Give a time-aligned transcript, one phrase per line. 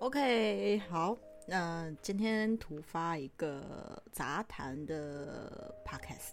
[0.00, 1.14] OK，好，
[1.46, 6.30] 那、今天突发一个杂谈的 Podcast，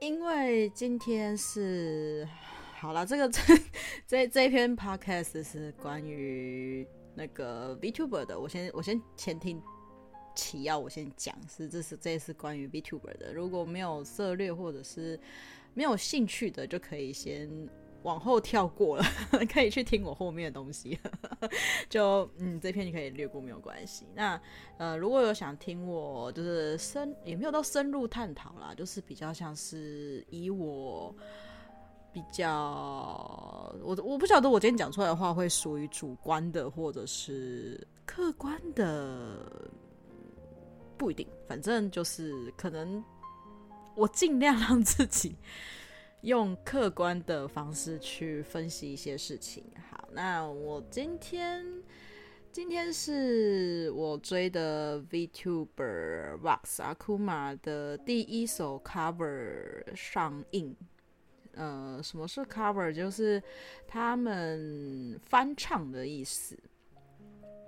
[0.00, 2.26] 因为今天是
[2.72, 3.42] 好了，这个 这
[4.06, 9.62] 这这篇 Podcast 是关于那个 VTuber 的，我先我先前听
[10.34, 15.20] 起要我先讲是这是这是关于 VTuber 的，如果没有涉猎或者是
[15.74, 17.50] 没有兴趣的，就可以先
[18.02, 19.04] 往后跳过了，
[19.52, 20.98] 可以去听我后面的东西。
[21.88, 24.06] 就嗯，这篇你可以略过没有关系。
[24.14, 24.40] 那
[24.78, 31.14] 呃，如果有想听我就是深也没有到深入探讨啦，就是比较像是以我
[32.12, 39.70] 比较我我不晓得我今天讲出来的话会属于主观的或者是客观的，
[40.98, 41.26] 不一定。
[41.48, 43.02] 反正就是可能
[43.94, 45.34] 我尽量让自己。
[46.22, 49.64] 用客观的方式去分析一些事情。
[49.90, 51.64] 好，那我今天
[52.50, 60.76] 今天是我追的 VTuber Vox Akuma 的第一首 cover 上映。
[61.54, 62.90] 呃，什么是 cover？
[62.92, 63.42] 就是
[63.86, 66.58] 他们翻唱的意思。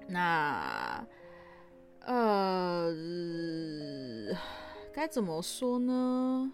[0.06, 1.06] 那
[2.00, 2.94] 呃，
[4.92, 6.52] 该怎么说呢？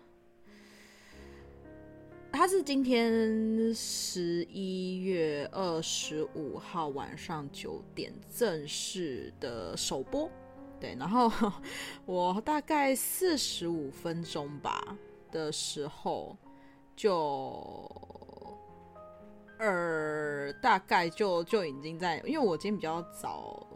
[2.33, 10.31] 它是今天十一月二十五号晚上九点正式的首播，
[10.81, 11.31] 对，然后
[12.07, 14.97] 我大概四十五分钟吧
[15.31, 16.35] 的时候
[16.97, 17.11] 就，
[19.59, 23.67] 呃，大概就就已经在，因为我今天比较早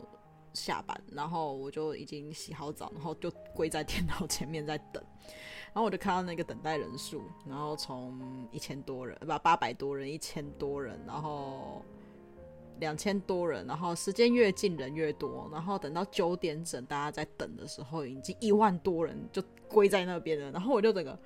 [0.55, 5.05] 下班，然后我就已经洗好澡，然后就跪在电脑前面在等。
[5.75, 11.85] 然后我就看到那个等待人数，然后从一千多人，不八百多人，一千多人，然后
[12.79, 20.49] 两千多人，然后时间越近人越多，然后等到九点整，大家在等的时候，已经一万多人就归在那边了。
[20.53, 21.19] 然后我就整个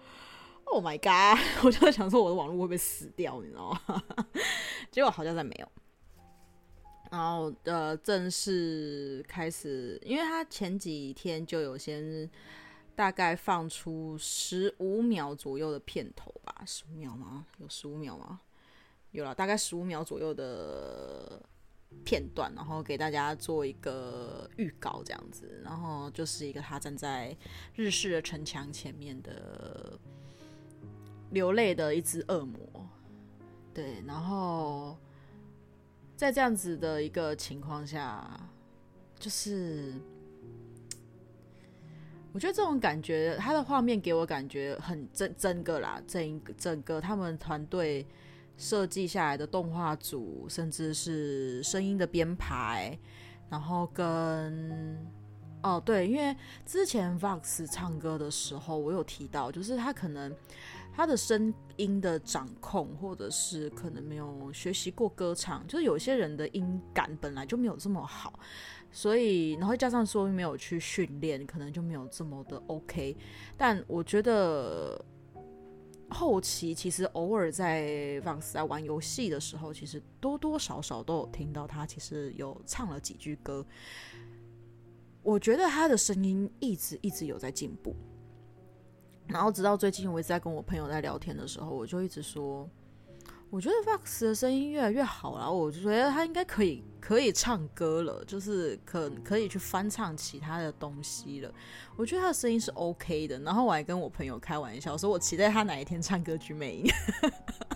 [0.64, 1.38] ，Oh my god！
[1.62, 4.02] 我就在想说我的网络会不会死掉，你知道吗？
[4.90, 5.68] 结果好像在没有。
[7.10, 12.30] 然后呃，正式开始，因为他前几天就有先。
[12.98, 17.46] 大概放出十五秒左右的片头吧，十五秒吗？
[17.58, 18.40] 有十五秒吗？
[19.12, 21.40] 有了，大概十五秒左右的
[22.04, 27.36] 片段，然后给大家做一个预告，这样子，然后就是一个他站在
[27.76, 29.96] 日式的城墙前面的
[31.30, 32.84] 流泪的一只恶魔，
[33.72, 34.98] 对，然后
[36.16, 38.28] 在这样子的一个情况下，
[39.20, 39.94] 就是。
[42.38, 48.06] 我觉得这种感觉，他的画面给我感觉很整整个啦，整整个他们团队
[48.56, 52.96] 设计下来的动画组，甚至是声音的编排，
[53.50, 55.04] 然后跟
[55.64, 60.32] 哦对，因为之前 Vox 唱歌的时候，我有提到，就是他可能
[60.94, 68.38] 他的声音的掌控，或者是可能没有学习过歌唱，就是有些人的音感本来就没有这么好。
[68.90, 73.16] 所以，然后加上说没有去训练，可能就没有这么的 OK。
[73.56, 75.04] 但我觉得
[76.08, 83.64] 后期其实偶尔在 Vox 在玩游戏的时候，其实多多少少都有听到他其实有唱了几句歌。
[85.22, 87.94] 我觉得他的声音一直一直有在进步。
[89.26, 92.68] 然后直到最近，我一直在跟我朋友在聊天的时候，我就一直说。
[93.50, 101.50] 我觉得 Vox 的声音越来越好了，我觉得他应该可以可以唱歌了，就是可可以去翻唱其他的东西了。
[101.96, 106.86] 我觉得他的声音是 OK 的，然后我还跟我朋友开玩笑说，我期待他哪一天唱歌剧魅影，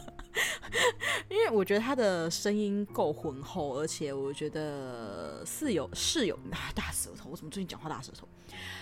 [1.30, 6.38] 因为我觉得他的声音够浑厚，而且我觉得室友室友
[6.74, 8.28] 大舌头，我怎么最近讲话大舌头？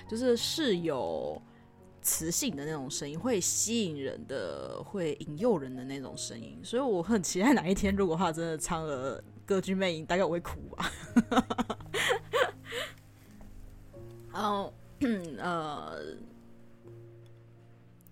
[0.08, 1.40] 就是室友。
[2.02, 10.90] 磁性的那种声音会吸引人的，会引诱人的那种声音，所以我很期待哪一天，如果他真的唱了歌剧魅影，大概我会哭吧。
[14.32, 14.72] 然后，
[15.38, 15.98] 呃，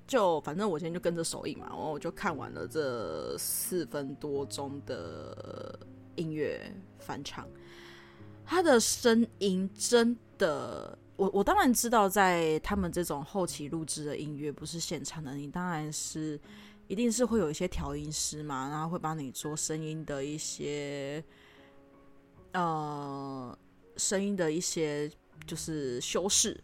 [0.07, 5.79] 就反正我今天就跟着首映嘛，然后我就看完了这四分多钟的
[6.17, 7.49] 音乐翻唱，
[8.45, 10.99] 他的声音真的。
[11.19, 16.41] 我我当然知道，在他们这种后期录制的音乐不是现场的，你当然是
[16.87, 21.23] 一定是会有一些调音师嘛，然后会帮你做声音的一些
[22.53, 23.59] 呃
[23.97, 25.11] 声音的一些
[25.45, 26.57] 就是修饰。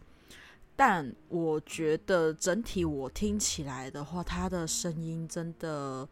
[0.73, 6.07] 但我觉得整体我听起来的话，他的声音真的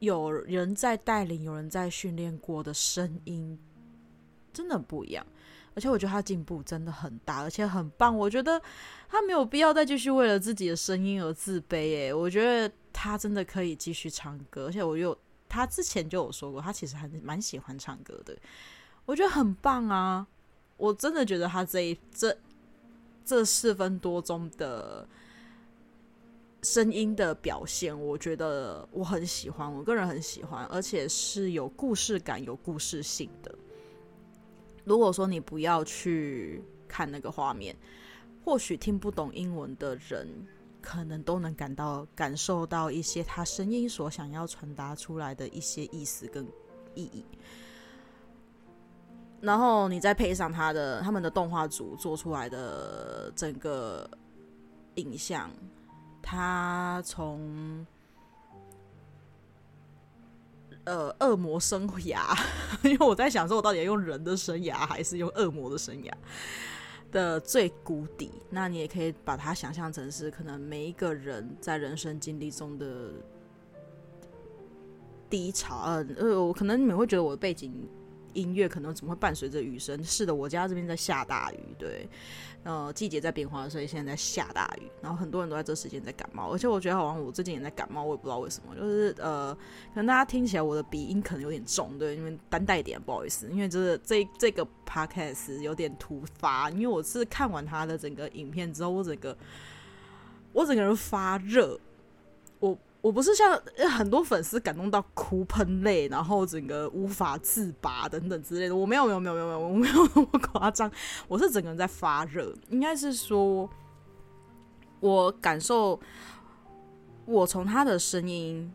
[0.00, 3.58] 有人在带领，有人在训练过的声音
[4.52, 5.26] 真的不一样。
[5.74, 8.16] 而且我觉得他进步真的很大，而且很棒。
[8.16, 8.60] 我觉得
[9.08, 11.76] 他没有必要再继续为了自己的声音而自卑。
[11.76, 14.66] 诶，我觉得他真的可以继续唱歌。
[14.66, 15.16] 而且我有
[15.48, 18.36] 他之前就有说过，他其实还蛮喜欢唱歌的。
[19.06, 20.26] 我觉得很棒啊！
[20.76, 22.36] 我真的觉得他这一这
[23.24, 25.06] 这四分多钟的
[26.62, 33.54] 声音的表现，我觉得我很喜欢，我个人很喜欢，而且是有故事感、有故事性的。
[34.90, 37.76] 如果说你不要去看那个画面，
[38.44, 40.26] 或许听不懂英文的人，
[40.82, 46.44] 可能都能感到感受到一些他声音所想要传达出来的一些意思跟
[46.96, 47.24] 意义。
[49.40, 54.10] 然后你再配上他的他们的动画组做出来的整个
[54.96, 55.48] 影像，
[56.20, 57.86] 他从。
[60.84, 62.36] 呃，恶魔生涯，
[62.82, 66.10] 因为我在想说，我到底要用人的生涯，还是用恶魔的生涯
[67.12, 68.30] 的最谷底？
[68.48, 73.10] 那你也可以把它想象成是，可能每一个人在人生经历中的
[75.28, 75.82] 低潮。
[75.84, 77.72] 呃，呃，我可能你们会觉得我的背景。
[78.32, 80.02] 音乐可能怎么会伴随着雨声？
[80.04, 82.08] 是的，我家这边在下大雨，对，
[82.62, 84.90] 呃，季节在变化，所以现在在下大雨。
[85.02, 88.74] 然后很多人都在这时间在感冒，而且我觉得好像我最近也在感冒，我也不知道为什么。
[88.74, 99.36] 就是呃，可能大家听起来我的鼻音可能有点重，对，因为担待一点，不好意思，因为就是这这个 podcast 有点突发，因为我是看完他的整个影片之后，我整个
[100.52, 101.78] 我整个人发热，
[103.02, 103.12] 我。
[103.12, 103.60] 不是像
[103.90, 108.74] 很多粉丝感动到哭喷泪，然后整个无法自拔等等之类的。
[108.74, 110.90] 我没有，没有，没有，没有，我没有那么夸张。
[111.28, 113.68] 我是整个人在发热，应该是说，
[115.00, 116.00] 我感受，
[117.26, 118.72] 我从他的声音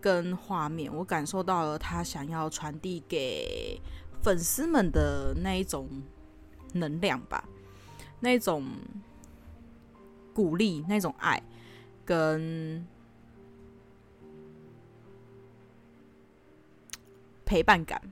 [0.00, 3.80] 跟画面，我感受到了他想要传递给
[4.22, 5.88] 粉丝们的那一种
[6.72, 7.44] 能量吧，
[8.20, 8.64] 那种
[10.34, 11.42] 鼓励，那种爱，
[12.04, 12.86] 跟。
[17.46, 18.02] 陪伴感，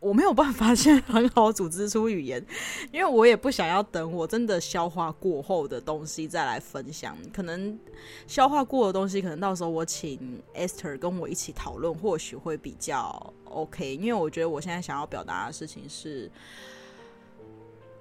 [0.00, 2.44] 我没有办法现在很好组织出语言，
[2.90, 7.16] 因为我也不想要等我真的消化过后的东西再来分享。
[7.32, 7.78] 可能
[8.26, 13.94] 消化过的东西，可能到时候我请 Esther 跟我一起讨论，或许会比较 OK。
[13.94, 16.30] 因为我觉得我现在想要表达的事情是，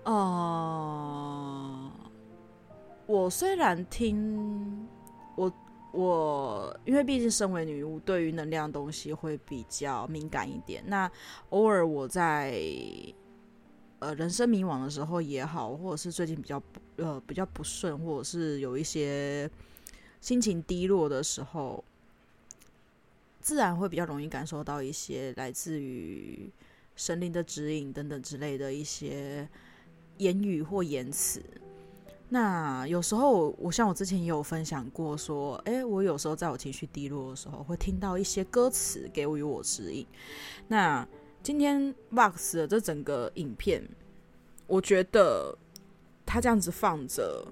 [0.04, 1.92] 呃，
[3.06, 4.88] 我虽然听
[5.36, 5.52] 我。
[5.94, 10.84] 我因为毕竟身为女巫，对于能量东西会比较敏感一点。
[10.88, 11.10] 那
[11.52, 12.60] 偶尔我在
[14.00, 19.48] 呃人生迷惘的时候也好，或者是最近比较不呃比较不顺，或者是有一些
[20.20, 21.84] 心情低落的时候，
[23.40, 26.50] 自然会比较容易感受到一些来自于
[26.96, 29.48] 神灵的指引等等之类的一些
[30.18, 31.40] 言语或言辞。
[32.34, 40.04] 那有时候，我像我之前也有分享过，说，诶，我有时候在我情绪低落的时候，会听到一些歌词给予我指引。
[40.68, 41.08] 那
[41.44, 43.88] 今天 Vox 的这整个影片，
[44.66, 45.56] 我觉得
[46.26, 47.46] 他这样子放着，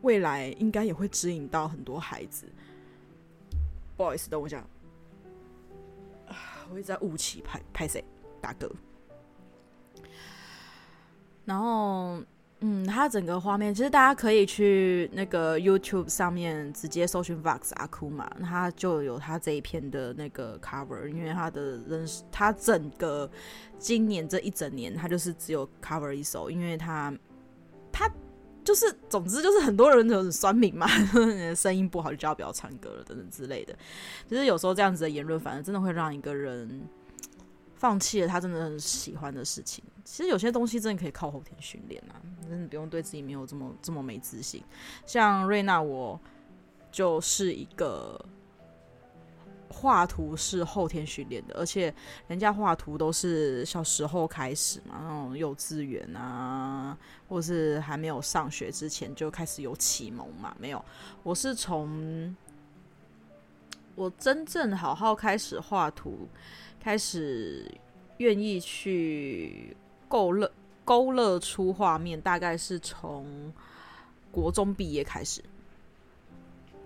[0.00, 2.46] 未来应该也会指引到很多孩子。
[3.98, 4.66] 不好意思，等我一下，
[6.72, 8.02] 我一直在雾气拍拍谁
[8.40, 8.70] 打嗝，
[11.44, 12.22] 然后。
[12.62, 21.08] 嗯，它整个画面其实大家可以去那个 YouTube 上面直接搜寻 Vox Akuma，它就有它这一片的那个 cover。
[21.08, 23.30] 因为它的人，它整个
[23.78, 27.10] 今年这一整年，它就是只有 cover 一首，因为它
[27.90, 28.06] 它
[28.62, 30.86] 就是，总之就是很多人都很酸民嘛，
[31.56, 33.74] 声音不好就叫不要唱歌了等等之类的。
[34.28, 36.82] 其实有时候这样子的言论，反而真的会让一个人。
[37.80, 39.82] 放弃了他真的很喜欢的事情。
[40.04, 44.62] 其实有些东西真的可以靠后天训练啊，真的不用对自己没有这么这么没自信。
[45.06, 46.20] 像瑞娜，我
[46.92, 48.22] 就是一个
[49.70, 51.94] 画图是后天训练的，而且
[52.28, 56.98] 人家画图都是小时候开始嘛，那种幼稚园啊，
[57.30, 60.54] 或是还没有上学之前就开始有启蒙嘛。
[60.60, 60.84] 没有，
[61.22, 62.36] 我是从
[63.94, 66.28] 我真正好好开始画图。
[66.80, 67.70] 开始
[68.16, 69.76] 愿意去
[70.08, 70.50] 勾勒
[70.84, 73.52] 勾勒出画面，大概是从
[74.32, 75.42] 国中毕业开始。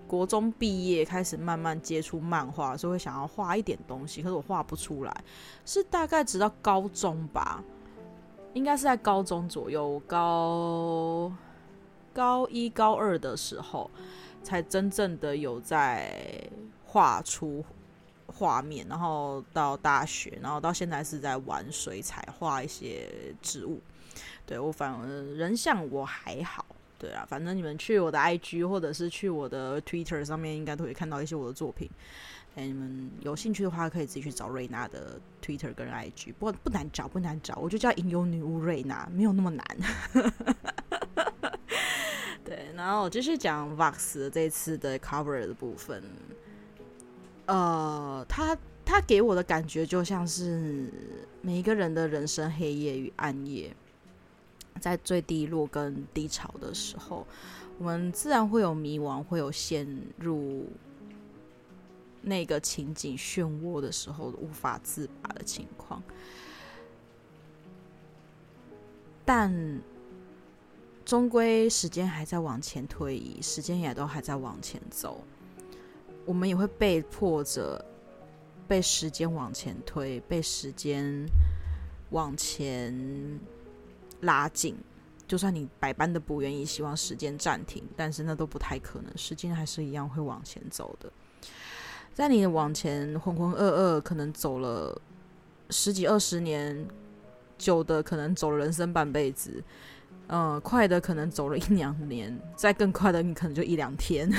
[0.07, 5.25] 国中毕业开始慢慢接触漫画，所以会想要画一点东西，可是我画不出来。
[5.65, 7.65] 是大概直到高中吧，
[8.53, 11.33] 应该是在高中左右，高
[12.13, 13.91] 高一高二的时候，
[14.43, 16.49] 才真正的有在
[16.85, 17.65] 画出。
[18.35, 23.09] 画面，然后到大学，然后到现在是在玩水彩，画一些
[23.41, 23.81] 植物。
[24.45, 26.67] 对，我反而人像我还好。
[26.99, 31.89] 对啊，反正你们去我的 IG 或者是去我的 Twitter 上面，应该都会看到一些我的作品。
[32.55, 39.65] 哎，你们有兴趣的话，可以自己去找瑞娜的 Twitter 跟 IG，不过不难找，不难找，我就叫吟游女巫瑞娜，没有那么难。
[42.45, 46.03] 对，然后我继续讲 Vox 的这次的 cover 的部分。
[47.47, 50.91] 呃，他他给我的感觉就像是
[51.41, 53.75] 每一个人的人生黑夜与暗夜。
[54.81, 57.25] 在最低落跟低潮的时候，
[57.79, 59.87] 我们自然会有迷惘，会有陷
[60.19, 60.67] 入
[62.21, 66.03] 那个情景漩涡的时候无法自拔的情况。
[69.25, 69.81] 但
[71.05, 75.23] 终归时间还在往前推移，时间也都还在往前走，
[76.25, 77.85] 我们也会被迫着
[78.67, 81.27] 被时间往前推，被时间
[82.11, 82.95] 往前。
[84.21, 84.75] 拉近，
[85.29, 91.13] 就算你百般的不愿意，希望时间暂停，但是那都不太可能，时间还是一样会往前走的。
[92.15, 94.99] 在你往前浑浑噩噩，可能走了
[95.69, 96.87] 十几二十年，
[97.59, 99.63] 久的可能走了人生半辈子，
[100.29, 104.33] 嗯，快的可能走了一两年，再更快的你可能就一两天。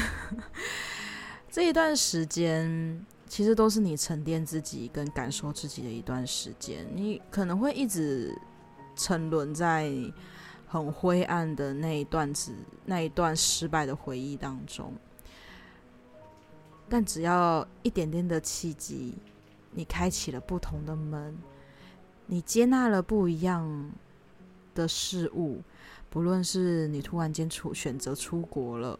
[1.55, 8.37] 这一段时间其实都是你沉淀自己跟感受自己的一段时间，你可能会一直。
[8.97, 9.89] 沉沦在
[10.67, 12.53] 很灰暗的那一段子，
[12.85, 14.93] 那一段失败的回忆当中。
[16.89, 19.13] 但只要一点点的契机，
[19.71, 21.37] 你开启了不同的门，
[22.25, 23.91] 你接纳了不一样
[24.73, 25.61] 的事物，
[26.09, 28.97] 不论是你突然间出选择出国了，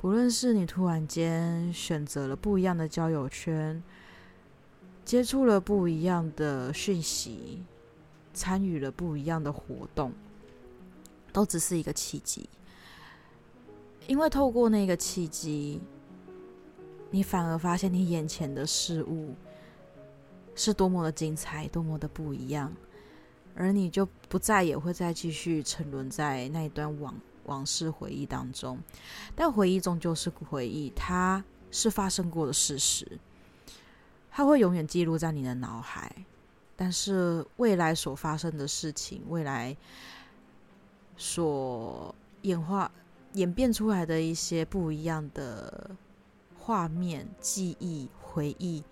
[0.00, 3.82] 不论是你突然间选择了不一样的交友圈，
[5.04, 7.62] 接触了不一样的讯息。
[8.32, 10.12] 参与了不一样的活动，
[11.34, 12.48] 都只是一个契机。
[14.06, 15.82] 因为透过那个契机，
[17.10, 19.34] 你反而发现你眼前的事物
[20.54, 22.72] 是多么的精彩，多么的不一样，
[23.54, 28.78] 而你就不再也会再继续沉沦在那一段往往事回忆当中。
[29.34, 33.18] 但回忆终究是回忆，它是发生过的事实，
[34.30, 36.24] 它会永远记录在你的脑海。
[36.76, 39.76] 但是未来所发生的事情，未来
[41.16, 42.90] 所演化、
[43.34, 45.90] 演变出来的一些不一样的
[46.58, 48.82] 画面、记忆、回忆，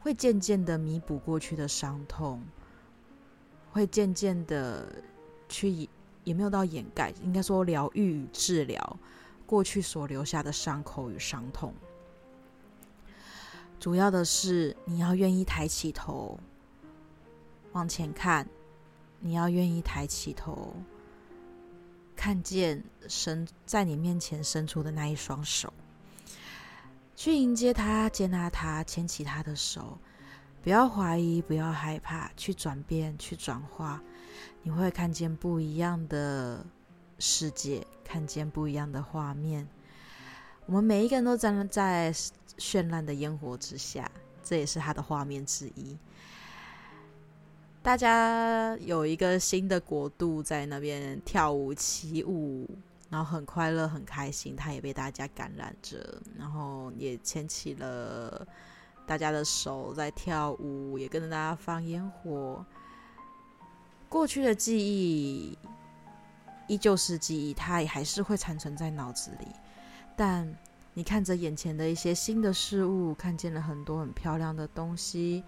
[0.00, 2.42] 会渐渐的弥补过去的伤痛，
[3.70, 4.84] 会渐渐的
[5.48, 5.88] 去，
[6.26, 8.98] 也没有到掩盖，应该说疗愈与治疗
[9.46, 11.72] 过去所留下的伤口与伤痛。
[13.78, 16.38] 主要的是你要愿意抬起头。
[17.72, 18.48] 往前看，
[19.20, 20.74] 你要愿意抬起头，
[22.16, 25.72] 看见伸在你面前伸出的那一双手，
[27.14, 29.98] 去迎接他，接纳他，牵起他的手，
[30.66, 34.02] 不要怀疑，不要害怕，去转变，去转化，
[34.64, 36.66] 你会看见不一样的
[37.20, 39.64] 世界，看见不一样的画面。
[40.66, 42.12] 我们每一个人都站在
[42.58, 44.10] 绚烂的烟火之下，
[44.42, 45.96] 这也是他的画面之一。
[47.80, 52.68] 大家有一个新的国度在那边跳舞起舞，
[53.08, 58.44] 然后很快乐很开心，他也被大家感染着，然后也牵起了
[59.06, 62.64] 大家的手在跳舞，也跟着大家放烟火。
[64.08, 65.56] 过去的记忆
[66.66, 69.46] 依旧是记忆，它也还是会残存在脑子里。
[70.16, 70.52] 但
[70.94, 75.44] 你看着眼前的一些新的事物，看见了很多很漂亮的东西。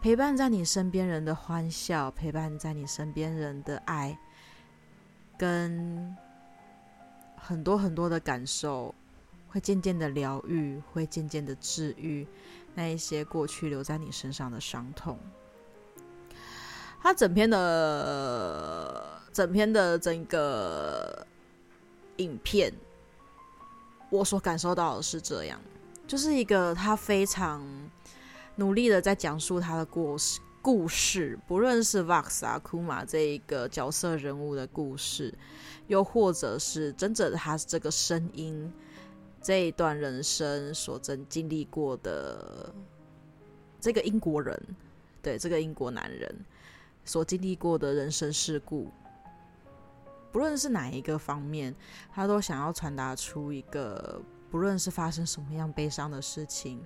[0.00, 4.18] 陪伴在你身边人的欢笑，陪伴在你身边人的爱，
[5.38, 6.16] 跟
[7.36, 8.92] 很多很多的感受，
[9.46, 12.26] 会渐渐的疗愈，会渐渐的治愈
[12.74, 15.18] 那一些过去留在你身上的伤痛。
[17.00, 21.26] 他整篇的整篇的整个
[22.16, 22.72] 影片，
[24.10, 25.60] 我所感受到的是这样，
[26.06, 27.62] 就是一个他非常。
[28.56, 35.32] 努力的在讲述他的故事，故事不论是 Vox 啊、Kuma 这一个角色人物的故事，
[35.86, 38.70] 又或者是真正他这个声音
[39.42, 42.72] 这一段人生所曾经历过的
[43.80, 44.56] 这个英国人，
[45.20, 46.32] 对这个英国男人
[47.04, 48.90] 所经历过的人生事故，
[50.30, 51.74] 不论是哪一个方面，
[52.12, 56.84] 他都想要传达出一个，不论是发生什么样悲伤的事情。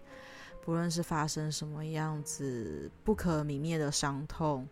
[0.65, 4.67] 不论是发生什么样子不可泯灭的伤痛，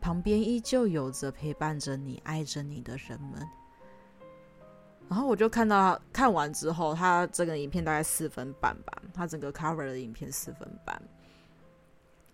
[0.00, 3.46] 旁边依旧有着陪伴着你、爱着你的人们。
[5.10, 11.02] 然后我就看到看完之后，他这个影片大概四分半吧，他整个 cover 的影片四分半。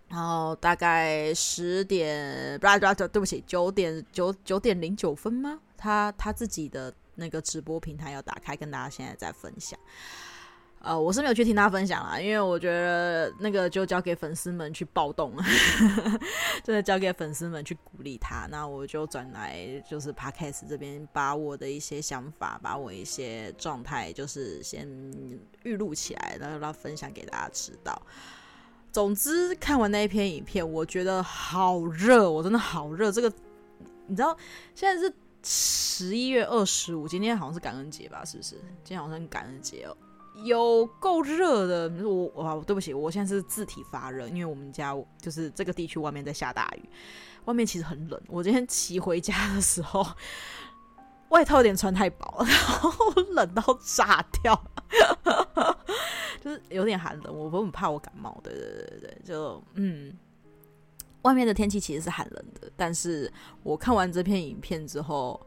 [0.09, 5.59] 然后大概十点，不不，对不起，九点九九点零九分吗？
[5.77, 9.79] 他他自己的那个直播平台要打开，跟大家现在在分享。
[10.87, 15.35] 呃，我是没有去听他分享啦，因为我觉得那个就交给粉丝们去暴动，
[16.63, 18.47] 真的交给粉丝们去鼓励他。
[18.49, 24.89] 那我就转来就是 Podcast 这边，把我的一些想法，把我一些状态，就是先
[25.65, 28.01] 预录起来，然后让分享给大家知道。
[28.93, 33.11] 总之，看完那一篇影片，我觉得好热，我真的好热。
[33.11, 33.33] 这个
[34.07, 34.37] 你知道，
[34.77, 35.13] 现在是
[35.43, 38.25] 十一月二十五，今天好像是感恩节吧？
[38.25, 38.55] 是不是？
[38.85, 39.97] 今天好像感恩节哦。
[40.45, 46.89] 有够热的，我哇对不起，我现在是自体发热，因为我们家就是这个地区外面在下大雨，
[47.47, 48.21] 外面其实很冷。
[48.29, 50.07] 我今天骑回家的时候，
[51.31, 52.93] 外套有点穿太薄，然后
[53.33, 54.65] 冷到炸掉，
[56.43, 57.37] 就是有点寒冷。
[57.37, 60.13] 我很怕我感冒，对对对对，就嗯，
[61.23, 65.41] 外面的天气其实是寒冷的，但是我看完这篇影片之后。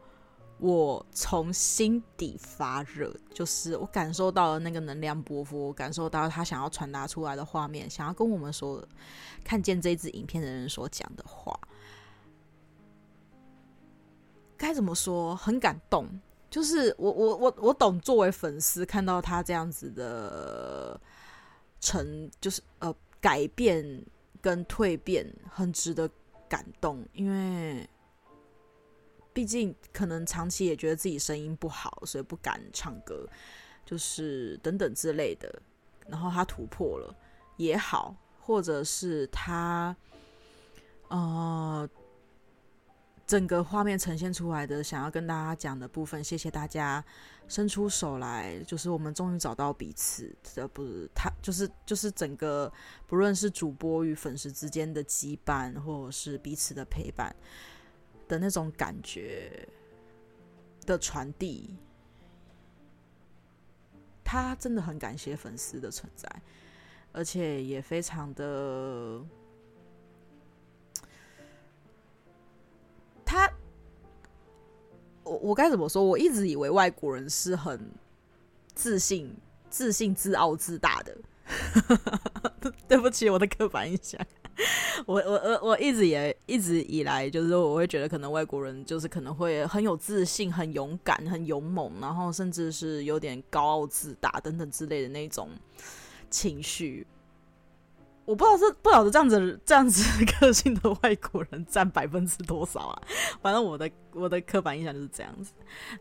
[0.60, 8.86] 我从心底发热，就是我感受到了那个能量波幅，我感受到他想要传达出来的画面，想要跟我们说，
[9.42, 11.58] 看见这支影片的人所讲的话，
[14.58, 15.34] 该怎么说？
[15.34, 16.06] 很感动。
[16.50, 21.00] 就是我我我我懂，作为粉丝看到他这样子的
[21.80, 24.04] 成，就是呃改变
[24.42, 26.10] 跟蜕变，很值得
[26.48, 27.88] 感动，因为。
[29.40, 33.26] 毕竟可能长期也觉得自己声音不好，所以不敢唱歌，
[33.86, 35.50] 就是等等之类的。
[36.08, 37.16] 然后他突破了
[37.56, 39.96] 也好，或者是他，
[41.08, 41.88] 呃，
[43.26, 47.02] 整个画面呈现出来的想要跟大家讲的部分，谢谢大家
[47.48, 50.30] 伸出手来，就是我们终于找到彼此。
[50.42, 52.70] 这不是他，就是就是整个
[53.06, 57.34] 不论是主播与粉丝之间的羁绊，或者是彼此的陪伴。
[58.30, 59.68] 的那种感觉
[60.86, 61.68] 的传递，
[64.22, 66.30] 他真的很感谢粉丝的存在，
[67.10, 69.20] 而且也非常的，
[73.24, 73.52] 他，
[75.24, 76.04] 我我该怎么说？
[76.04, 77.90] 我一直以为外国人是很
[78.76, 79.36] 自信、
[79.68, 81.18] 自信、自傲、自大的，
[82.86, 84.24] 对不起，我的刻板印象。
[85.06, 95.48] 我我我我一直也一直以来就是我会觉得可能外国人就是可能会很有自信、很勇敢、很勇猛，然后甚至是有点高傲自大等等之类的那种
[96.28, 97.06] 情绪。
[98.26, 103.02] 我不知道是不晓得这样子这样子个性的外国人占百分之多少啊？
[103.40, 105.52] 反正我的我的刻板印象就是这样子。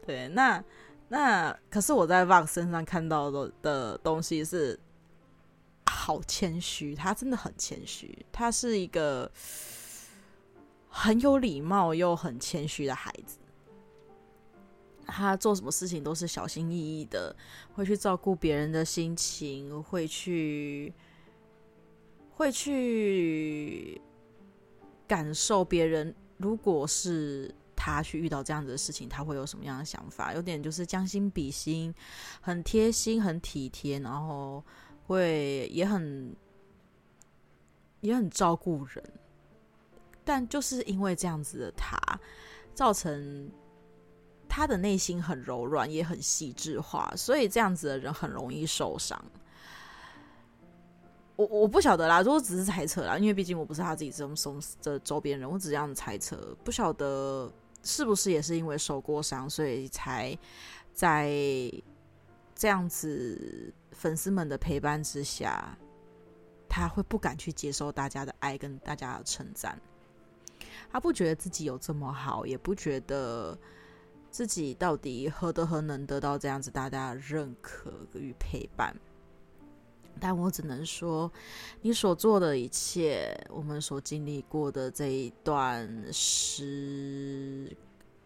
[0.06, 0.64] 对，那
[1.08, 4.80] 那可是我在 Vox 身上看到的的东西是。
[5.90, 8.26] 好谦虚，他真的很谦虚。
[8.32, 9.30] 他是一个
[10.88, 13.38] 很有礼貌又很谦虚的孩子。
[15.08, 17.36] 他做什么事情都是小心翼翼的，
[17.74, 20.94] 会去照顾别人的心情，会去
[22.36, 24.00] 会去
[25.08, 26.14] 感受别人。
[26.38, 30.34] 如果是他去遇到这样子的事情，他会有什么样的想法？
[30.34, 31.94] 有点就是将心比心，
[32.40, 34.64] 很贴心，很体贴，然后。
[35.10, 36.36] 会也很
[38.02, 39.04] 也很照顾人，
[40.24, 41.98] 但就是因为这样子的他，
[42.76, 43.50] 造成
[44.48, 49.20] 他的内心很柔软，也很细致化，所以这样子的人很容易受伤。
[51.36, 60.38] 我我不晓得啦，如果只是猜测啦，因为毕竟我不是他自己这种周的周边人，我只这样猜测，不晓得是不是也是因为受过伤，所以才
[60.94, 61.32] 在
[62.54, 63.74] 这样子。
[64.00, 65.78] 粉丝们的陪伴之下，
[66.70, 69.78] 他会不敢去接受大家的爱跟大家的称赞。
[70.90, 73.60] 他不觉得自己有这么好，也不觉得
[74.32, 78.96] 自己到底何德何能得到这样子大家的认可与陪伴。
[80.18, 81.30] 但我只能说，
[81.82, 87.76] 你所做的一切，我们所经历过的这一段时，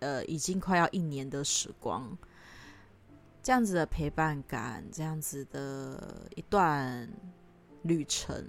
[0.02, 2.16] 呃，已经快要一年的时光。
[3.44, 7.10] 这样子的陪伴感，这样子的一段
[7.82, 8.48] 旅程，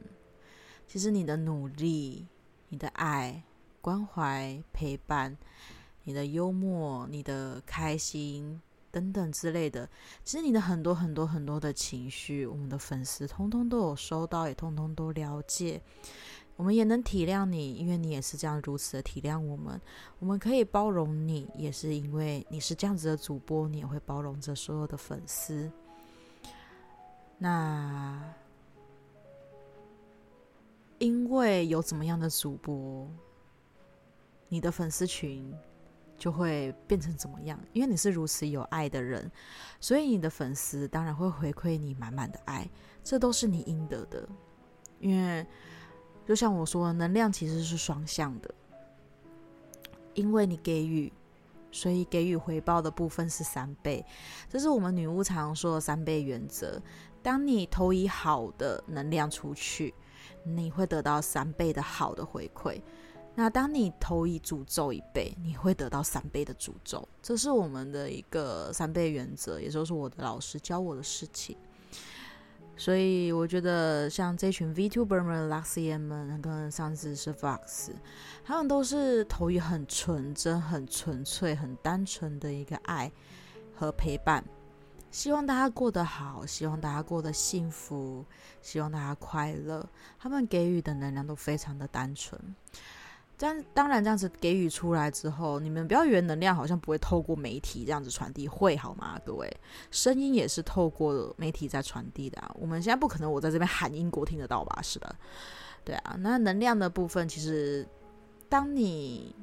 [0.87, 2.29] 其实你的努力、
[2.69, 3.43] 你的爱、
[3.81, 5.37] 关怀、陪伴、
[6.05, 9.91] 你的幽默、你的开心，等等之类的。
[10.23, 15.83] 其实你的很多很多很多的情绪，我们的粉丝通通都有收到，也通通都了解。
[16.57, 19.81] 我们也能体谅你，因为你也是这样如此的体谅我们。
[20.19, 25.71] 我们可以包容你，也是因为你是这样子的主播，你也会包容着所有的粉丝。
[27.39, 28.23] 那
[30.99, 33.11] 因为有怎么样的主播，
[34.49, 35.53] 你的粉丝群
[36.17, 37.59] 就会变成怎么样？
[37.73, 39.31] 因为你是如此有爱的人，
[39.81, 42.71] 所以你的粉丝当然会回馈你满满的爱，
[43.03, 44.27] 这都是你应得的。
[45.01, 45.45] 因为
[46.27, 48.55] 就像我说的，能量其实是双向的，
[50.15, 51.13] 因为你给予，
[51.71, 54.05] 所以给予回报的部分是三倍，
[54.49, 56.81] 这是我们女巫常说的三倍原则。
[57.23, 59.95] 当你投以好的能量出去，
[60.45, 62.81] 你会得到三倍的好的回馈。
[63.35, 67.07] 那当你投以诅咒一倍，你会得到三倍的诅咒。
[67.21, 71.57] 这是我们的一个三倍原则，也就是我的老师教我的事情。
[72.77, 77.91] 所以我觉得像这群 VTuber 们、Luxiem 们跟上次是 Fox，
[78.45, 83.11] 他们都是投以很纯真、很纯粹、很单纯的一个爱
[83.75, 84.45] 和陪伴，
[85.11, 88.25] 希望大家过得好，希望大家过得幸福，
[88.61, 89.89] 希望大家快乐。
[90.19, 92.39] 他们给予的能量都非常的单纯。
[93.37, 99.21] 这样当然，这样子给予出来之后，你们不要以为能量好像不会透过媒体这样子传递，会好吗？
[99.27, 99.53] 各位，
[99.91, 102.55] 声音也是透过媒体在传递的啊。
[102.59, 104.81] 我们现在不可能我在这边喊英国听得到吧？
[104.83, 105.17] 是的，
[105.85, 106.17] 对啊。
[106.21, 107.85] 那能量的部分，其实
[108.49, 109.35] 当你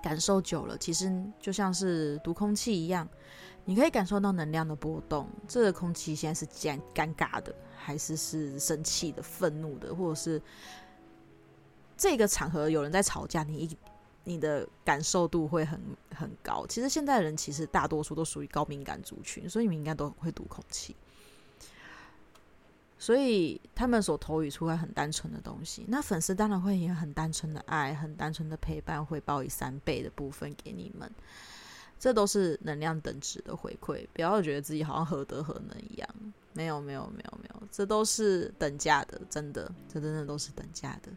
[0.00, 3.08] 感受久了，其实就像是读空气一样，
[3.64, 5.28] 你可以感受到能量的波动。
[5.48, 10.40] 这个空气现在是尴尴尬的，还是是生气的、愤怒的，或者是？
[12.02, 13.76] 这个场合有人在吵架，你一
[14.24, 15.80] 你的感受度会很
[16.12, 16.66] 很高。
[16.66, 20.96] 其实现在人其实大多数都属于高敏感族群，所以你们应该都会读空气。
[22.98, 31.08] 所以他们所投予出来很单纯的东西，那粉丝当然会以很单纯的爱、很单纯的陪伴，回报以三倍的部分给你们。
[32.00, 36.08] 这都是能量等值的回馈，不要觉得自己好像何德何能一样。
[36.52, 41.12] 没有没有没有没有，这都是等价的，真的，这真的都是等价的。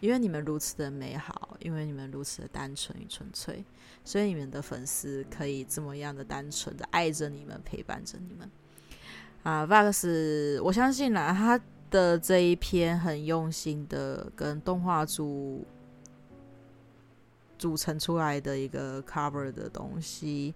[0.00, 3.64] 因为你们如此的美好，因为你们如此的单纯与纯粹，
[4.04, 8.50] 所以你们的粉丝可以这么样的单纯的爱着你们，陪伴着你们。
[9.42, 11.60] 啊，Vax，我相信啦，他
[11.90, 15.66] 的这一篇很用心的跟动画组
[17.58, 20.54] 组成出来的一个 cover 的东西，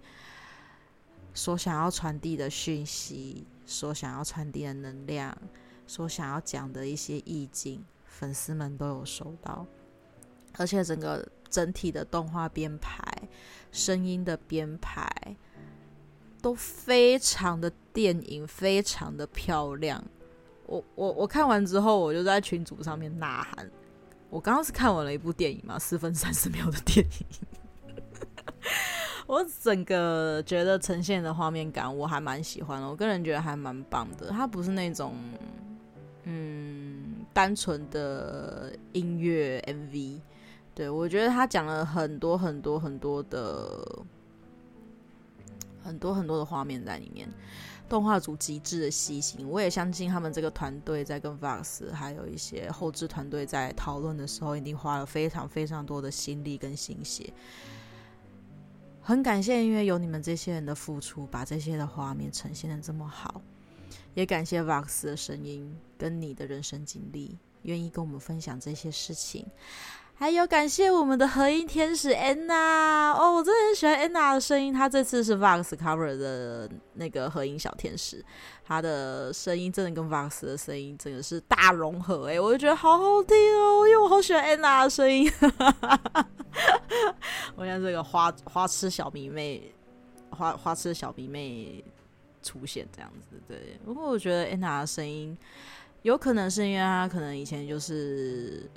[1.33, 5.37] 所想要传递的讯息，所想要传递的能量，
[5.85, 7.83] 所想要讲的一些意境。
[8.17, 9.65] 粉丝们都有收到，
[10.57, 13.03] 而且整个整体的动画编排、
[13.73, 15.05] 声音的编排
[16.41, 20.01] 都非常的电影，非常的漂亮。
[20.65, 23.69] 我我我看完之后，我就在群组上面呐喊。
[24.29, 27.25] 我刚刚是看完了一部电影嘛，四分三十秒的电影。
[29.27, 34.29] 我整个觉得呈现的画面感我还蛮喜欢的，我个人觉得还蛮棒的。
[34.29, 35.13] 它不是那种，
[36.23, 37.04] 嗯。
[37.35, 40.21] 单纯的音乐 MV，
[40.73, 44.05] 对，我觉得他讲了很多很多很多的
[45.83, 47.27] 很多很多的画面在里面，
[47.89, 57.33] 动画组极致的细心，我也相信他们这个团队在跟 Vox 还有一些后制团队在讨论的时候，一定花了非常非常多的心力跟心血。
[59.01, 63.41] 很感谢，因为有你们这些人的付出，把这些的画面呈现的这么好。
[64.13, 69.45] 也感谢 Vox 的声音跟你的人生经历，愿意跟我们分享这些事情。
[70.17, 74.73] 还有感谢我们的合音天使 Anna 哦，我真的很喜欢 Anna 的声音。
[74.73, 78.23] 她这次是 Vox cover 的那个合音小天使，
[78.63, 85.29] 她的声音真的跟 Vox 的声音真的是大融合诶，我就觉得好好听哦，因为我好喜欢 Anna 的声音。
[87.57, 89.69] 我像这个花花痴小迷妹，
[90.29, 91.83] 花花痴小迷妹。
[92.45, 93.79] 出现这样子，对。
[93.83, 95.35] 不过我觉得安娜的声音
[96.03, 98.69] 有可能是因为她可能以前就是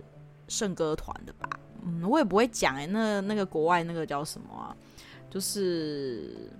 [0.49, 1.47] 圣歌团的吧。
[1.85, 4.75] 嗯，我也不会讲哎、那那个国外那个叫什么啊？
[5.31, 6.51] 就是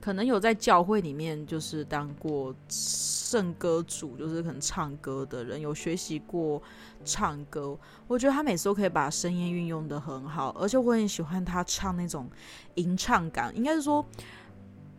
[0.00, 6.62] 可能有在教会里面就是当过圣歌组，就是可能唱歌的人，有学习过
[7.04, 7.76] 唱歌。
[8.06, 12.28] 我觉得他每次都可以把声音运用得很好，而且我很喜欢他唱那种
[12.74, 14.04] 吟唱感，应该是说。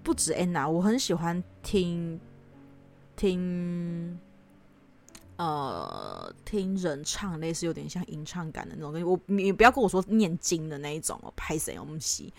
[0.08, 2.18] 不止安娜，我很喜欢听
[3.18, 4.18] 听
[5.36, 9.04] 呃听人唱，类似有点像吟唱感的那种东西。
[9.04, 12.34] 我你不要跟我说念经的那一种哦，拍谁我们洗。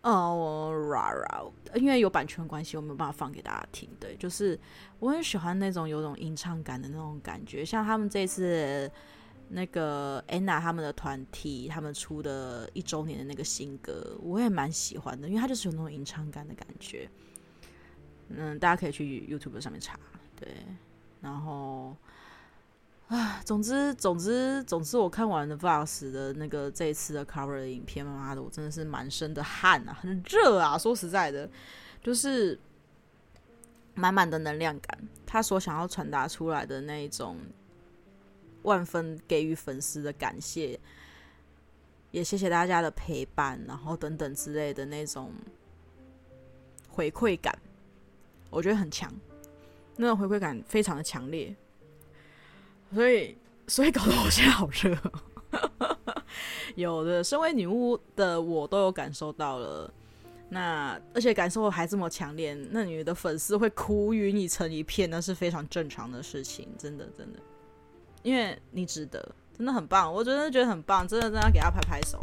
[0.00, 3.86] 哦因为有版权关系，我没有办法放给大家听。
[4.00, 4.58] 对，就是
[4.98, 8.90] 我很喜欢那种有种吟唱感的那种感觉，像他们这次
[9.52, 17.08] 那个 Anna 他们的团体，他们出的一周年的那个新歌，我也蛮喜欢的，因为它就是有那种吟唱感的感觉。
[18.28, 19.98] 嗯，大家可以去 YouTube 上面查，
[20.34, 20.48] 对，
[21.20, 21.96] 然后。
[23.08, 30.78] 啊，总之，总之，总之，我看完了 VOX 的那个这一次的 cover 的影片，妈妈的，我真的是满身的汗啊，很热啊。
[30.78, 31.46] 说实在的，
[32.02, 32.58] 就是
[33.94, 37.36] 满满的能量感，他所想要传达出来的那一种
[38.62, 40.78] 万分给予粉丝的感谢，
[42.10, 45.32] 也谢谢大家的陪伴，然后等等之类的那种
[46.88, 47.56] 回馈感，
[48.50, 49.12] 我觉得很强，
[49.96, 51.54] 那种回馈感非常的强烈。
[52.92, 54.96] 所以，所以搞得我现在好热。
[56.74, 59.92] 有的，身为女巫的我都有感受到了。
[60.48, 66.68] 那而且感受还这么强烈，那你的粉丝会哭晕你成一片，那是非常正常的事情。
[66.76, 67.38] 真的，真的，
[68.22, 70.12] 因为你值得，真的很棒。
[70.12, 72.18] 我真的觉得很棒，真的真的要给他拍拍手。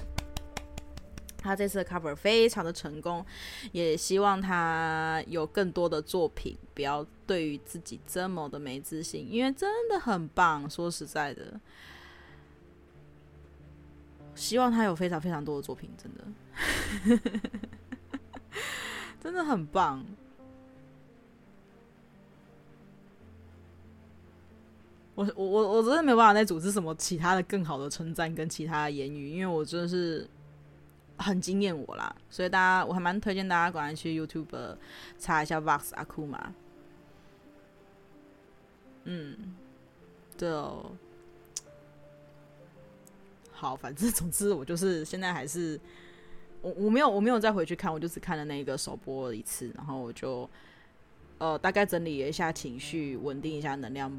[1.41, 3.25] 他这次的 cover 非常的成功，
[3.71, 10.69] 也希望他有更多的作品，不要对于自己这么的没自信，因为真的很棒。
[10.69, 11.57] 说实在的，
[14.35, 17.19] 希望他有非常非常多的作品，真的，
[19.23, 20.05] 真的很棒。
[25.19, 30.27] 我我我我真的没有办法再组织什么其他的更好的称赞跟其他的言语，因为我真的是。
[31.21, 34.77] 很惊艳我啦，所以大家我还蛮推荐大家赶快去 YouTube
[35.17, 36.39] 查一下 VOX Akuma。
[39.03, 39.53] 嗯，
[40.37, 40.91] 对哦。
[43.51, 45.77] 好，反正 总之我就是现在还是
[46.61, 50.49] 我我没有我没有再回去看，我就只看了那个首播一次，然后我就
[51.39, 54.09] 呃大概整理了一下情绪，稳定一下能量。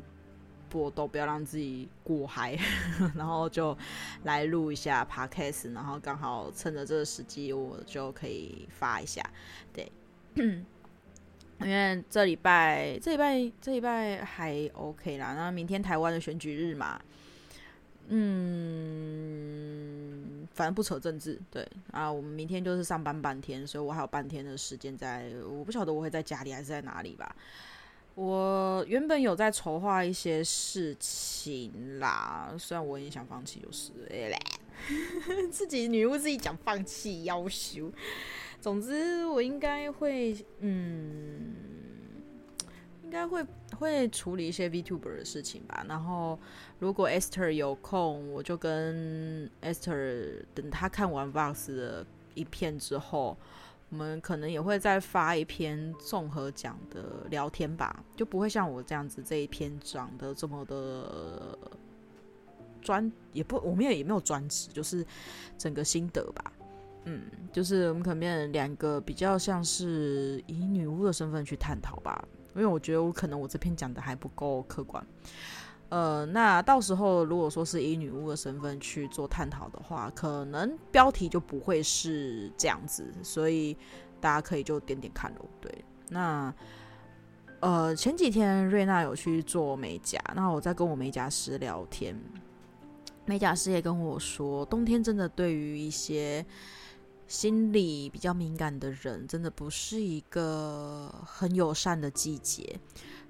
[0.71, 2.57] 波都不要让自己过嗨，
[3.15, 3.77] 然后就
[4.23, 9.23] 来录一下 podcast，然后刚好趁着这个时机，我就可以发一下。
[9.73, 9.93] 对，
[10.35, 10.65] 因
[11.61, 15.35] 为这礼拜、这礼拜、这礼拜还 OK 啦。
[15.35, 16.99] 那明天台湾的选举日嘛，
[18.09, 18.19] 嗯，
[20.55, 21.39] 反正不扯政治。
[21.51, 27.37] 对啊，我们明天就是上班半天，所以我还有半天的时间在，我不晓得我会在家里还是在哪里吧。
[28.21, 33.93] 我原本有在筹划一些事情啦，虽然我也想放弃，就是
[35.51, 37.91] 自己女巫自己讲放弃要求。
[38.61, 41.55] 总之，我应该会，嗯，
[43.03, 43.43] 应该会
[43.79, 45.83] 会处理一些 VTuber 的事情吧。
[45.89, 46.39] 然后，
[46.79, 52.05] 如果 Esther 有空，我就跟 Esther 等他看完 VOX 的
[52.35, 53.35] 一片之后。
[53.91, 61.59] 我们可能也会再发一篇综合讲的聊天吧，就不会像我这样子这一篇讲的这么的
[62.81, 65.05] 专，也不，我们也也没有专职，就是
[65.59, 66.53] 整个心得吧。
[67.05, 67.23] 嗯，
[67.53, 72.25] 就是我们可能两个比较像是以女巫的身份去探讨吧，
[72.55, 75.05] 因为我觉得我可能我这篇讲的还不够客观。
[75.91, 83.77] 呃，那到时候如果说是以女巫的身份去做探讨的话，可能标题就不会是这样子，所以
[84.21, 85.45] 大家可以就点点看喽。
[85.61, 86.55] 对，那
[87.59, 92.17] 呃前几天瑞娜有去做美甲，那我在跟我美甲师聊天，
[93.27, 96.47] 美甲师也跟我说，冬天真的对于一些
[97.27, 102.79] 心理比较敏感的人，真的不是一个很友善的季节，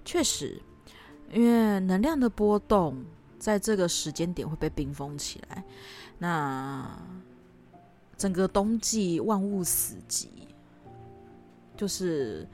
[0.05, 0.61] 确实。
[1.33, 3.05] 因为能量的波动
[3.38, 5.64] 在这个时间点会被冰封起来，
[6.19, 7.01] 那
[8.16, 10.27] 整个冬季万物死寂，
[11.77, 12.47] 就是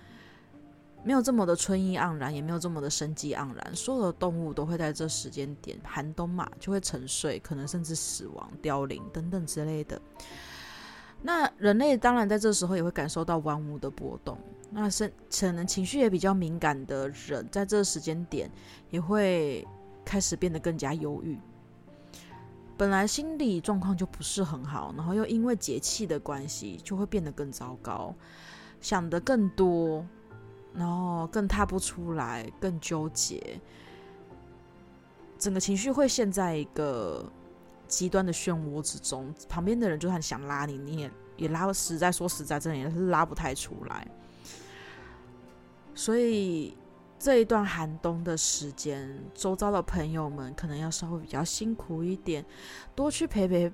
[1.03, 3.75] 没有这么的春意盎然，也没有这么的生机盎然。
[3.75, 10.01] 所有的动物都会在这时间点寒冬嘛，就会沉睡，可能甚至死亡、凋零等等之类的。
[11.23, 14.39] 那人类当然在这时候也会感受到万物的波动。
[14.69, 18.51] 那是可能情绪也比较敏感的人，在这个时间点
[18.91, 19.67] 也会
[20.05, 21.39] 开始变得更加忧郁。
[22.77, 28.15] 本来心理状况就不是很好，然后又因为节气的关系，就会变得更糟糕，
[28.81, 30.05] 想得更多，
[30.75, 33.59] 然后更踏不出来，更纠结，
[35.39, 37.25] 整个情绪会陷在一个
[37.89, 39.35] 极端的漩涡之中。
[39.49, 44.07] 旁边的人就算想拉你，你也也拉，实在说实在，真的也是拉不太出来。
[45.95, 46.77] 所以
[47.19, 52.45] 这一段寒冬的时间，周遭的朋友们可能要稍微比较辛苦一点，
[52.95, 53.73] 多去陪陪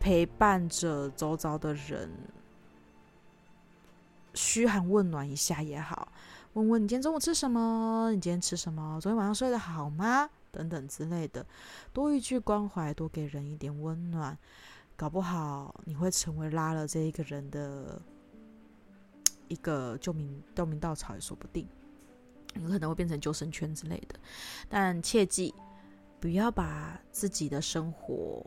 [0.00, 2.10] 陪伴着周遭的人，
[4.32, 6.08] 嘘寒问暖一下也好，
[6.54, 8.10] 问问你今天中午吃什么？
[8.14, 8.98] 你今天吃什么？
[9.02, 10.30] 昨天晚上睡得好吗？
[10.50, 11.46] 等等之类的，
[11.92, 14.36] 多一句关怀，多给人一点温暖，
[14.96, 18.00] 搞不好你会成为拉了这一个人的
[19.46, 21.68] 一个救命救命稻草也说不定，
[22.54, 24.18] 有可能会变成救生圈之类的。
[24.68, 25.54] 但切记
[26.18, 28.44] 不要把自己的生活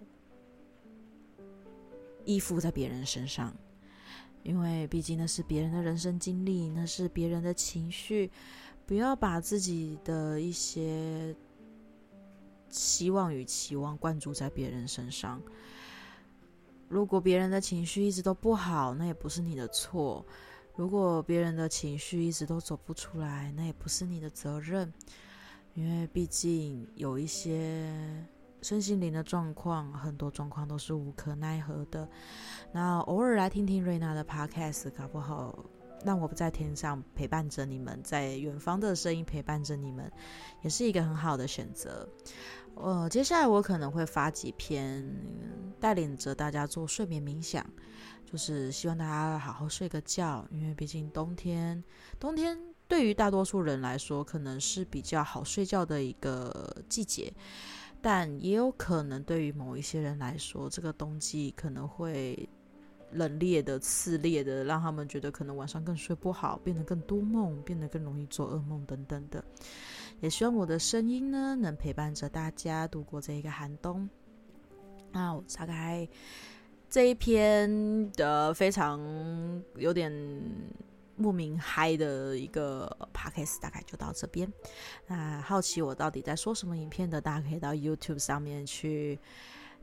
[2.25, 3.55] 依附在别人身上，
[4.43, 8.29] 因为毕竟那是别人的人生经历，那是别人的情绪，
[8.85, 11.35] 不要把自己的一些。
[12.71, 15.41] 希望与期望灌注在别人身上。
[16.87, 20.25] 如果别人的情绪一直都不好，那也不是你的错；
[20.75, 24.91] 如果别人的情绪一直都走不出来，那也不是你的责任。
[25.73, 27.93] 因为毕竟有一些
[28.61, 32.09] 身心灵的状况，很多状况都是无可奈何的。
[32.73, 35.63] 那偶尔来听听瑞娜的 podcast，搞不好。
[36.03, 40.11] 让我不在天上陪伴着你们，在远方的声音陪伴着你们，
[40.61, 42.07] 也是一个很好的选择。
[42.75, 45.05] 呃，接下来我可能会发几篇，
[45.79, 47.65] 带领着大家做睡眠冥想，
[48.25, 51.83] 就是希望大家好好睡个觉，因为毕竟冬天，
[52.19, 57.33] 冬天对于大多数人来说可能是比较好睡觉的一个季节，
[58.01, 62.49] 但也有可能对于某一些人来说，这个冬季可能会。
[63.11, 69.43] 冷冽的、刺烈的，让他们觉得可能晚上更睡不好，变得更多梦，变得更容易做噩梦等等的。
[70.19, 74.09] 也希望我的声音呢，能陪伴着大家度过这一个寒冬。
[75.11, 76.07] 那我大概
[76.89, 79.01] 这一篇的非常
[79.75, 80.11] 有点
[81.15, 84.51] 莫名嗨的一个 podcast 大概就到这边。
[85.07, 89.19] 那好奇我到底在说什么影片的，大家可以到 YouTube 上面去。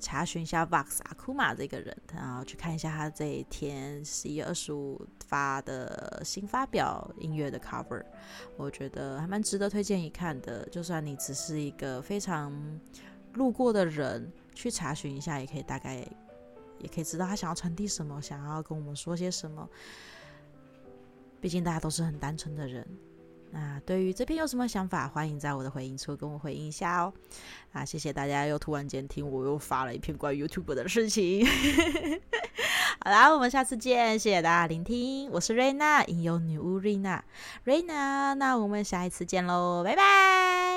[0.01, 8.05] 查询一下 Vox 阿库玛这个人，然后去看一下他这一天十一月二十五发的新发表音乐的 cover，
[8.57, 10.65] 我觉得还蛮值得推荐一看的。
[10.69, 12.53] 就算你只是一个非常
[13.35, 15.97] 路过的人，去查询一下，也可以大概
[16.79, 19.69] 也可以知道他想要传递什么，想要跟我们说些什么。
[21.41, 22.87] 毕竟大家都是很单纯的人。
[23.51, 25.09] 那对于这篇有什么想法？
[25.09, 27.13] 欢迎在我的回应处跟我回应一下哦。
[27.73, 31.47] 啊，谢谢大家又突然间听我又发了一篇关于 YouTube 的事情。
[33.01, 37.25] 好啦，我们下次见，谢谢大家聆听，我是瑞娜，音游女巫瑞娜，
[37.65, 40.68] 瑞娜，那我们下一次见喽，拜拜。